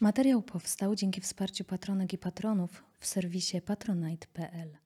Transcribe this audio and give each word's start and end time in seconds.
Materiał 0.00 0.42
powstał 0.42 0.94
dzięki 0.94 1.20
wsparciu 1.20 1.64
patronek 1.64 2.12
i 2.12 2.18
patronów 2.18 2.84
w 2.98 3.06
serwisie 3.06 3.60
patronite.pl. 3.60 4.76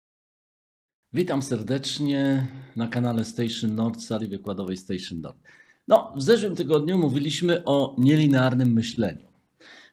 Witam 1.12 1.42
serdecznie 1.42 2.46
na 2.76 2.88
kanale 2.88 3.24
Station 3.24 3.74
Nord, 3.74 4.02
sali 4.02 4.26
wykładowej 4.26 4.76
Station 4.76 5.20
Nord. 5.20 5.38
No, 5.88 6.12
w 6.16 6.22
zeszłym 6.22 6.56
tygodniu 6.56 6.98
mówiliśmy 6.98 7.64
o 7.64 7.96
nielinearnym 7.98 8.72
myśleniu. 8.72 9.28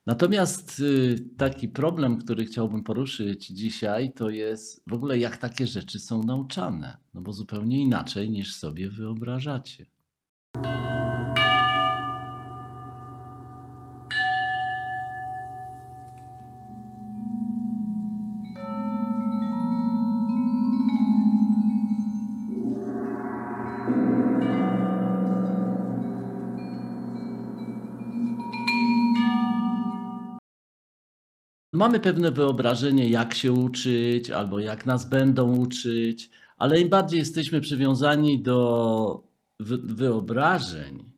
Natomiast 0.05 0.79
y, 0.79 1.15
taki 1.37 1.67
problem, 1.67 2.17
który 2.17 2.45
chciałbym 2.45 2.83
poruszyć 2.83 3.47
dzisiaj, 3.47 4.13
to 4.13 4.29
jest 4.29 4.83
w 4.87 4.93
ogóle 4.93 5.19
jak 5.19 5.37
takie 5.37 5.67
rzeczy 5.67 5.99
są 5.99 6.23
nauczane. 6.23 6.97
No 7.13 7.21
bo 7.21 7.33
zupełnie 7.33 7.81
inaczej 7.81 8.29
niż 8.29 8.55
sobie 8.55 8.89
wyobrażacie. 8.89 9.85
Mamy 31.73 31.99
pewne 31.99 32.31
wyobrażenie, 32.31 33.09
jak 33.09 33.33
się 33.33 33.51
uczyć, 33.51 34.29
albo 34.29 34.59
jak 34.59 34.85
nas 34.85 35.09
będą 35.09 35.57
uczyć, 35.57 36.29
ale 36.57 36.81
im 36.81 36.89
bardziej 36.89 37.19
jesteśmy 37.19 37.61
przywiązani 37.61 38.41
do 38.41 39.23
wy- 39.59 39.77
wyobrażeń, 39.77 41.11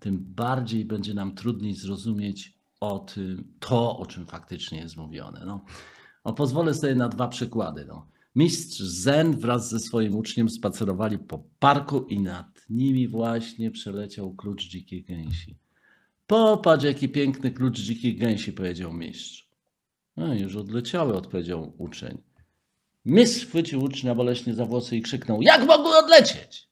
tym 0.00 0.18
bardziej 0.18 0.84
będzie 0.84 1.14
nam 1.14 1.34
trudniej 1.34 1.74
zrozumieć 1.74 2.58
o 2.80 2.98
tym, 2.98 3.54
to, 3.60 3.98
o 3.98 4.06
czym 4.06 4.26
faktycznie 4.26 4.78
jest 4.78 4.96
mówione. 4.96 5.42
No, 5.46 5.64
no 6.24 6.32
pozwolę 6.32 6.74
sobie 6.74 6.94
na 6.94 7.08
dwa 7.08 7.28
przykłady. 7.28 7.84
No. 7.88 8.06
Mistrz 8.34 8.80
Zen 8.80 9.36
wraz 9.36 9.70
ze 9.70 9.80
swoim 9.80 10.16
uczniem 10.16 10.48
spacerowali 10.50 11.18
po 11.18 11.44
parku 11.58 12.02
i 12.02 12.20
nad 12.20 12.55
nimi 12.70 13.08
właśnie 13.08 13.70
przeleciał 13.70 14.34
klucz 14.34 14.68
dzikiej 14.68 15.04
gęsi. 15.04 15.56
Popatrz, 16.26 16.84
jaki 16.84 17.08
piękny 17.08 17.50
klucz 17.50 17.78
dzikich 17.78 18.18
gęsi, 18.18 18.52
powiedział 18.52 18.92
mistrz. 18.92 19.50
No 20.16 20.34
już 20.34 20.56
odleciały, 20.56 21.14
odpowiedział 21.14 21.72
uczeń. 21.78 22.18
Mistrz 23.04 23.46
chwycił 23.46 23.82
ucznia 23.82 24.14
boleśnie 24.14 24.54
za 24.54 24.66
włosy 24.66 24.96
i 24.96 25.02
krzyknął: 25.02 25.42
Jak 25.42 25.66
mogły 25.66 25.96
odlecieć? 25.96 26.68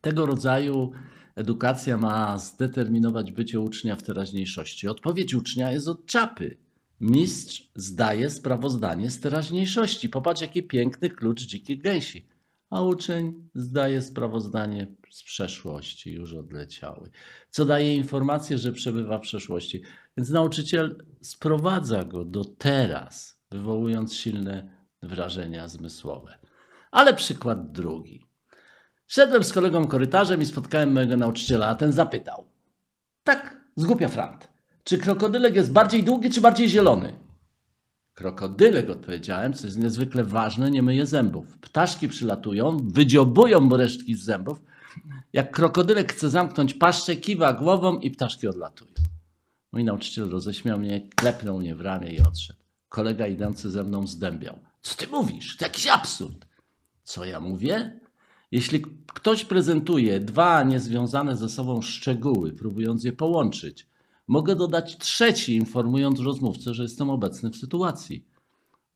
Tego 0.00 0.26
rodzaju 0.26 0.92
edukacja 1.34 1.96
ma 1.96 2.38
zdeterminować 2.38 3.32
bycie 3.32 3.60
ucznia 3.60 3.96
w 3.96 4.02
teraźniejszości. 4.02 4.88
Odpowiedź 4.88 5.34
ucznia 5.34 5.72
jest 5.72 5.88
od 5.88 6.06
czapy. 6.06 6.56
Mistrz 7.00 7.70
zdaje 7.74 8.30
sprawozdanie 8.30 9.10
z 9.10 9.20
teraźniejszości. 9.20 10.08
Popatrz, 10.08 10.40
jaki 10.40 10.62
piękny 10.62 11.10
klucz 11.10 11.42
dzikich 11.42 11.82
gęsi. 11.82 12.27
A 12.70 12.82
uczeń 12.82 13.48
zdaje 13.54 14.02
sprawozdanie 14.02 14.86
z 15.10 15.22
przeszłości, 15.22 16.12
już 16.12 16.34
odleciały. 16.34 17.10
Co 17.50 17.64
daje 17.64 17.96
informację, 17.96 18.58
że 18.58 18.72
przebywa 18.72 19.18
w 19.18 19.22
przeszłości. 19.22 19.82
Więc 20.16 20.30
nauczyciel 20.30 21.04
sprowadza 21.22 22.04
go 22.04 22.24
do 22.24 22.44
teraz, 22.44 23.40
wywołując 23.50 24.14
silne 24.14 24.70
wrażenia 25.02 25.68
zmysłowe. 25.68 26.38
Ale 26.90 27.14
przykład 27.14 27.72
drugi. 27.72 28.24
Szedłem 29.06 29.44
z 29.44 29.52
kolegą 29.52 29.86
korytarzem 29.86 30.42
i 30.42 30.46
spotkałem 30.46 30.92
mojego 30.92 31.16
nauczyciela, 31.16 31.66
a 31.66 31.74
ten 31.74 31.92
zapytał. 31.92 32.44
Tak, 33.24 33.60
zgłupia 33.76 34.08
frant. 34.08 34.48
Czy 34.84 34.98
krokodylek 34.98 35.54
jest 35.54 35.72
bardziej 35.72 36.04
długi, 36.04 36.30
czy 36.30 36.40
bardziej 36.40 36.68
zielony? 36.68 37.27
Krokodylek, 38.18 38.90
odpowiedziałem, 38.90 39.52
co 39.52 39.66
jest 39.66 39.78
niezwykle 39.78 40.24
ważne, 40.24 40.70
nie 40.70 40.82
myje 40.82 41.06
zębów. 41.06 41.58
Ptaszki 41.58 42.08
przylatują, 42.08 42.76
wydziobują 42.84 43.76
resztki 43.76 44.14
z 44.14 44.24
zębów. 44.24 44.62
Jak 45.32 45.50
krokodylek 45.50 46.12
chce 46.12 46.30
zamknąć 46.30 46.74
paszczę, 46.74 47.16
kiwa 47.16 47.52
głową 47.52 47.98
i 47.98 48.10
ptaszki 48.10 48.48
odlatują. 48.48 48.90
Mój 49.72 49.84
nauczyciel 49.84 50.30
roześmiał 50.30 50.78
mnie, 50.78 51.08
klepnął 51.16 51.58
mnie 51.58 51.74
w 51.74 51.80
ramię 51.80 52.12
i 52.12 52.20
odszedł. 52.20 52.58
Kolega 52.88 53.26
idący 53.26 53.70
ze 53.70 53.84
mną 53.84 54.06
zdębiał. 54.06 54.58
Co 54.82 54.94
ty 54.96 55.06
mówisz? 55.06 55.56
To 55.56 55.64
jakiś 55.64 55.86
absurd. 55.86 56.46
Co 57.04 57.24
ja 57.24 57.40
mówię? 57.40 58.00
Jeśli 58.50 58.84
ktoś 59.14 59.44
prezentuje 59.44 60.20
dwa 60.20 60.62
niezwiązane 60.62 61.36
ze 61.36 61.48
sobą 61.48 61.82
szczegóły, 61.82 62.52
próbując 62.52 63.04
je 63.04 63.12
połączyć, 63.12 63.86
mogę 64.28 64.56
dodać 64.56 64.98
trzeci, 64.98 65.56
informując 65.56 66.20
rozmówcę, 66.20 66.74
że 66.74 66.82
jestem 66.82 67.10
obecny 67.10 67.50
w 67.50 67.56
sytuacji. 67.56 68.24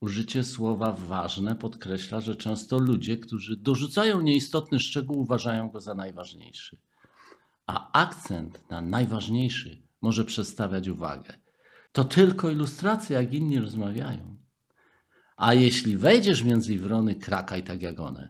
Użycie 0.00 0.44
słowa 0.44 0.92
ważne 0.92 1.56
podkreśla, 1.56 2.20
że 2.20 2.36
często 2.36 2.78
ludzie, 2.78 3.16
którzy 3.16 3.56
dorzucają 3.56 4.20
nieistotny 4.20 4.80
szczegół, 4.80 5.18
uważają 5.18 5.70
go 5.70 5.80
za 5.80 5.94
najważniejszy. 5.94 6.76
A 7.66 7.92
akcent 7.92 8.70
na 8.70 8.80
najważniejszy 8.80 9.82
może 10.00 10.24
przedstawiać 10.24 10.88
uwagę. 10.88 11.34
To 11.92 12.04
tylko 12.04 12.50
ilustracja, 12.50 13.22
jak 13.22 13.34
inni 13.34 13.60
rozmawiają. 13.60 14.36
A 15.36 15.54
jeśli 15.54 15.96
wejdziesz 15.96 16.44
między 16.44 16.78
wrony, 16.78 17.14
krakaj 17.14 17.62
tak 17.64 17.82
jak 17.82 18.00
one. 18.00 18.28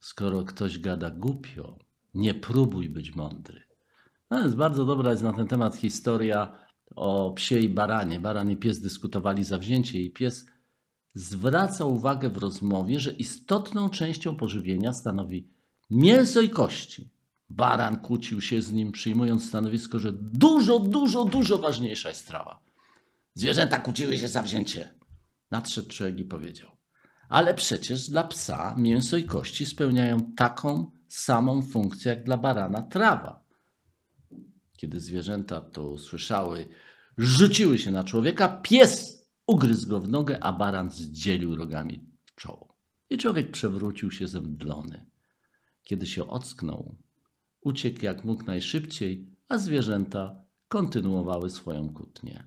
Skoro 0.00 0.44
ktoś 0.44 0.78
gada 0.78 1.10
głupio, 1.10 1.78
nie 2.14 2.34
próbuj 2.34 2.90
być 2.90 3.14
mądry. 3.14 3.73
No 4.34 4.40
jest 4.40 4.56
bardzo 4.56 4.84
dobra 4.84 5.10
jest 5.10 5.22
na 5.22 5.32
ten 5.32 5.46
temat 5.46 5.76
historia 5.76 6.52
o 6.96 7.30
psie 7.30 7.58
i 7.58 7.68
baranie. 7.68 8.20
Baran 8.20 8.50
i 8.50 8.56
pies 8.56 8.80
dyskutowali 8.80 9.44
zawzięcie 9.44 10.02
i 10.02 10.10
pies 10.10 10.46
zwraca 11.14 11.84
uwagę 11.84 12.28
w 12.30 12.36
rozmowie, 12.36 13.00
że 13.00 13.12
istotną 13.12 13.90
częścią 13.90 14.36
pożywienia 14.36 14.92
stanowi 14.92 15.48
mięso 15.90 16.40
i 16.40 16.50
kości. 16.50 17.10
Baran 17.50 17.96
kłócił 17.96 18.40
się 18.40 18.62
z 18.62 18.72
nim, 18.72 18.92
przyjmując 18.92 19.48
stanowisko, 19.48 19.98
że 19.98 20.12
dużo, 20.12 20.78
dużo, 20.78 21.24
dużo 21.24 21.58
ważniejsza 21.58 22.08
jest 22.08 22.28
trawa. 22.28 22.58
Zwierzęta 23.34 23.78
kłóciły 23.78 24.18
się 24.18 24.28
zawzięcie. 24.28 24.94
Nadszedł 25.50 25.88
człowiek 25.88 26.18
i 26.18 26.24
powiedział: 26.24 26.70
Ale 27.28 27.54
przecież 27.54 28.10
dla 28.10 28.24
psa 28.24 28.74
mięso 28.78 29.16
i 29.16 29.24
kości 29.24 29.66
spełniają 29.66 30.32
taką 30.36 30.90
samą 31.08 31.62
funkcję 31.62 32.10
jak 32.10 32.24
dla 32.24 32.36
barana 32.36 32.82
trawa. 32.82 33.43
Kiedy 34.84 35.00
zwierzęta 35.00 35.60
to 35.60 35.88
usłyszały, 35.90 36.68
rzuciły 37.18 37.78
się 37.78 37.90
na 37.90 38.04
człowieka, 38.04 38.48
pies 38.48 39.24
ugryzł 39.46 39.88
go 39.88 40.00
w 40.00 40.08
nogę, 40.08 40.42
a 40.42 40.52
baran 40.52 40.90
zdzielił 40.90 41.56
rogami 41.56 42.06
czoło. 42.36 42.76
I 43.10 43.18
człowiek 43.18 43.50
przewrócił 43.50 44.10
się 44.10 44.28
zemdlony. 44.28 45.06
Kiedy 45.82 46.06
się 46.06 46.28
ocknął, 46.28 46.96
uciekł 47.60 48.04
jak 48.04 48.24
mógł 48.24 48.44
najszybciej, 48.44 49.26
a 49.48 49.58
zwierzęta 49.58 50.44
kontynuowały 50.68 51.50
swoją 51.50 51.94
kłótnię. 51.94 52.46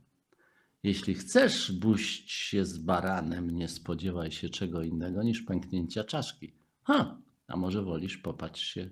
Jeśli 0.83 1.13
chcesz 1.13 1.71
buść 1.71 2.31
się 2.31 2.65
z 2.65 2.77
baranem, 2.77 3.51
nie 3.51 3.67
spodziewaj 3.67 4.31
się 4.31 4.49
czego 4.49 4.83
innego 4.83 5.23
niż 5.23 5.41
pęknięcia 5.41 6.03
czaszki. 6.03 6.53
Ha, 6.83 7.21
a 7.47 7.57
może 7.57 7.81
wolisz 7.81 8.17
popać 8.17 8.59
się, 8.59 8.89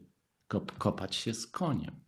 kop, 0.47 0.77
kopać 0.77 1.16
się 1.16 1.33
z 1.33 1.47
koniem. 1.47 2.05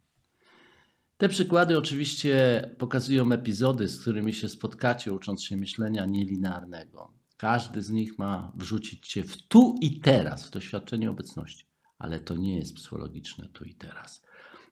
Te 1.17 1.29
przykłady 1.29 1.77
oczywiście 1.77 2.61
pokazują 2.77 3.31
epizody, 3.31 3.87
z 3.87 4.01
którymi 4.01 4.33
się 4.33 4.49
spotkacie, 4.49 5.13
ucząc 5.13 5.43
się 5.43 5.57
myślenia 5.57 6.05
nielinearnego. 6.05 7.13
Każdy 7.37 7.81
z 7.81 7.89
nich 7.89 8.19
ma 8.19 8.51
wrzucić 8.55 9.07
cię 9.07 9.23
w 9.23 9.47
tu 9.47 9.75
i 9.81 9.99
teraz, 9.99 10.47
w 10.47 10.51
doświadczenie 10.51 11.09
obecności. 11.09 11.65
Ale 11.99 12.19
to 12.19 12.35
nie 12.35 12.57
jest 12.57 12.75
psychologiczne 12.75 13.49
tu 13.49 13.63
i 13.63 13.75
teraz. 13.75 14.25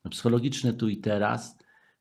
Psychologiczne 0.09 0.73
tu 0.73 0.89
i 0.89 0.97
teraz 0.97 1.57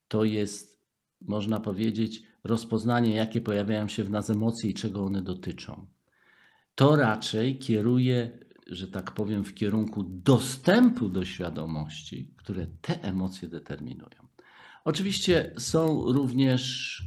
to 0.08 0.24
jest, 0.24 0.80
można 1.20 1.60
powiedzieć, 1.60 2.22
rozpoznanie, 2.44 3.14
jakie 3.14 3.40
pojawiają 3.40 3.88
się 3.88 4.04
w 4.04 4.10
nas 4.10 4.30
emocje 4.30 4.70
i 4.70 4.74
czego 4.74 5.04
one 5.04 5.22
dotyczą. 5.22 5.86
To 6.74 6.96
raczej 6.96 7.58
kieruje, 7.58 8.38
że 8.66 8.88
tak 8.88 9.12
powiem, 9.12 9.44
w 9.44 9.54
kierunku 9.54 10.02
dostępu 10.02 11.08
do 11.08 11.24
świadomości, 11.24 12.34
które 12.36 12.66
te 12.66 13.02
emocje 13.02 13.48
determinują. 13.48 14.23
Oczywiście 14.84 15.54
są 15.58 16.12
również 16.12 17.02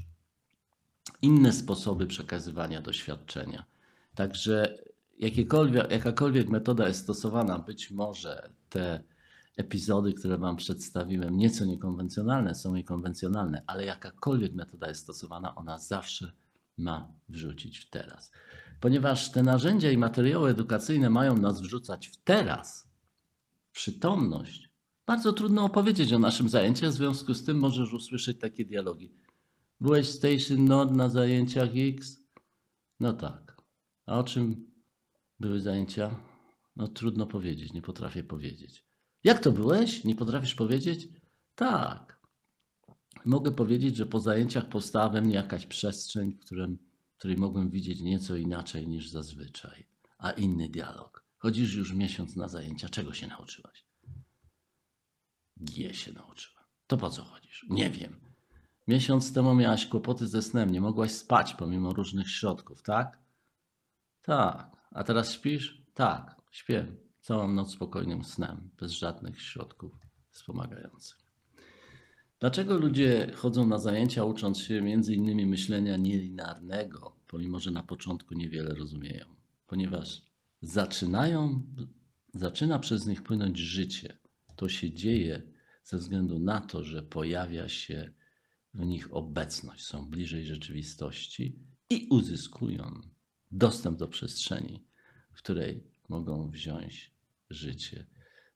inne 1.22 1.54
sposoby 1.54 2.08
przekazywania 2.08 2.82
doświadczenia. 2.82 3.66
Także 4.16 4.78
jakakolwiek 5.90 6.50
metoda 6.50 6.88
jest 6.88 7.04
stosowana, 7.04 7.60
być 7.60 7.92
może 7.92 8.50
te 8.70 9.04
epizody, 9.58 10.14
które 10.14 10.38
Wam 10.38 10.56
przedstawiłem, 10.56 11.38
nieco 11.38 11.66
niekonwencjonalne, 11.66 12.56
są 12.56 12.76
niekonwencjonalne, 12.76 13.64
ale 13.68 13.86
jakakolwiek 13.86 14.54
metoda 14.54 14.88
jest 14.88 15.02
stosowana, 15.02 15.56
ona 15.56 15.78
zawsze 15.78 16.32
ma 16.78 17.12
wrzucić 17.30 17.80
w 17.80 17.90
teraz. 17.90 18.32
Ponieważ 18.80 19.32
te 19.32 19.44
narzędzia 19.44 19.92
i 19.92 19.98
materiały 19.98 20.50
edukacyjne 20.50 21.10
mają 21.10 21.38
nas 21.38 21.62
wrzucać 21.62 22.08
w 22.08 22.18
teraz, 22.18 22.88
przytomność, 23.72 24.67
bardzo 25.08 25.34
trudno 25.34 25.64
opowiedzieć 25.64 26.14
o 26.14 26.20
naszym 26.20 26.50
zajęciu, 26.50 26.90
w 26.90 26.94
związku 26.94 27.34
z 27.34 27.44
tym 27.44 27.60
możesz 27.60 27.94
usłyszeć 27.94 28.40
takie 28.40 28.66
dialogi. 28.66 29.14
Byłeś 29.82 30.10
Station 30.10 30.66
Nord 30.66 30.92
na 30.92 31.10
zajęciach 31.10 31.70
X? 31.76 32.20
No 33.00 33.14
tak. 33.14 33.58
A 34.06 34.20
o 34.20 34.24
czym 34.24 34.72
były 35.40 35.62
zajęcia? 35.62 36.16
No 36.76 36.88
trudno 36.88 37.26
powiedzieć, 37.26 37.74
nie 37.74 37.82
potrafię 37.82 38.24
powiedzieć. 38.24 38.86
Jak 39.24 39.40
to 39.40 39.52
byłeś? 39.52 40.04
Nie 40.04 40.16
potrafisz 40.16 40.56
powiedzieć? 40.56 41.10
Tak. 41.56 42.20
Mogę 43.26 43.52
powiedzieć, 43.52 43.96
że 43.96 44.06
po 44.06 44.20
zajęciach 44.20 44.70
powstała 44.70 45.10
we 45.10 45.22
mnie 45.22 45.36
jakaś 45.36 45.66
przestrzeń, 45.66 46.32
w 46.32 46.40
którym, 46.40 46.78
w 47.16 47.18
której 47.18 47.38
mogłem 47.38 47.70
widzieć 47.70 48.02
nieco 48.02 48.36
inaczej 48.36 48.88
niż 48.88 49.10
zazwyczaj, 49.10 49.88
a 50.18 50.32
inny 50.32 50.70
dialog. 50.70 51.24
Chodzisz 51.38 51.76
już 51.76 51.94
miesiąc 51.94 52.36
na 52.36 52.48
zajęcia, 52.48 52.90
czego 52.90 53.14
się 53.14 53.28
nauczyłaś? 53.28 53.88
G 55.60 55.94
się 55.94 56.14
nauczyłem. 56.14 56.64
To 56.88 56.98
po 56.98 57.10
co 57.10 57.24
chodzisz? 57.24 57.66
Nie 57.70 57.90
wiem. 57.90 58.20
Miesiąc 58.88 59.34
temu 59.34 59.56
miałaś 59.56 59.86
kłopoty 59.86 60.28
ze 60.28 60.42
snem, 60.42 60.72
nie 60.72 60.82
mogłaś 60.82 61.12
spać 61.12 61.54
pomimo 61.54 61.94
różnych 61.94 62.32
środków, 62.32 62.82
tak? 62.82 63.20
Tak. 64.22 64.78
A 64.92 65.04
teraz 65.04 65.34
śpisz? 65.34 65.82
Tak, 65.94 66.42
śpię. 66.52 66.86
Całą 67.22 67.48
noc 67.48 67.74
spokojnym 67.74 68.24
snem, 68.24 68.70
bez 68.80 68.92
żadnych 68.92 69.42
środków 69.42 69.92
wspomagających. 70.32 71.18
Dlaczego 72.40 72.78
ludzie 72.78 73.32
chodzą 73.36 73.68
na 73.68 73.78
zajęcia 73.78 74.24
ucząc 74.24 74.60
się 74.60 74.82
między 74.82 75.16
innymi 75.16 75.46
myślenia 75.46 75.98
nielinearnego, 75.98 77.16
pomimo 77.28 77.60
że 77.60 77.72
na 77.72 77.84
początku 77.84 78.34
niewiele 78.34 78.76
rozumieją? 78.76 79.26
Ponieważ 79.68 80.22
zaczynają, 80.62 81.64
zaczyna 82.34 82.80
przez 82.80 83.08
nich 83.08 83.24
płynąć 83.24 83.58
życie. 83.58 84.18
To 84.58 84.70
się 84.70 84.94
dzieje 84.94 85.42
ze 85.84 85.98
względu 85.98 86.40
na 86.40 86.62
to, 86.62 86.84
że 86.84 87.04
pojawia 87.04 87.70
się 87.70 88.14
w 88.74 88.86
nich 88.86 89.14
obecność, 89.14 89.86
są 89.86 90.10
bliżej 90.10 90.46
rzeczywistości 90.46 91.60
i 91.90 92.08
uzyskują 92.10 93.02
dostęp 93.52 93.98
do 94.00 94.08
przestrzeni, 94.08 94.88
w 95.34 95.38
której 95.38 95.84
mogą 96.10 96.50
wziąć 96.50 97.14
życie 97.50 98.06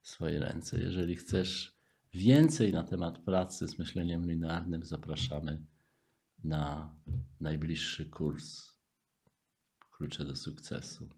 w 0.01 0.09
swoje 0.09 0.39
ręce. 0.39 0.81
Jeżeli 0.81 1.15
chcesz 1.15 1.77
więcej 2.13 2.73
na 2.73 2.83
temat 2.83 3.17
pracy 3.17 3.67
z 3.67 3.79
myśleniem 3.79 4.29
linearnym, 4.29 4.85
zapraszamy 4.85 5.65
na 6.43 6.95
najbliższy 7.39 8.05
kurs 8.05 8.71
Klucze 9.91 10.25
do 10.25 10.35
sukcesu. 10.35 11.09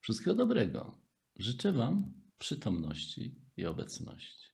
Wszystkiego 0.00 0.34
dobrego. 0.34 0.98
Życzę 1.38 1.72
Wam 1.72 2.12
przytomności 2.38 3.34
i 3.60 3.66
obecności. 3.66 4.50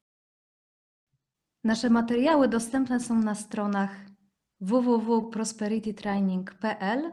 Nasze 1.64 1.90
materiały 1.90 2.48
dostępne 2.48 3.00
są 3.00 3.18
na 3.18 3.34
stronach 3.34 4.06
www.prosperitytraining.pl 4.60 7.12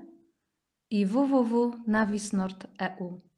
i 0.90 1.06
www.navisnord.eu. 1.06 3.33